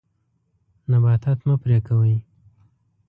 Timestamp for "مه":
1.47-1.55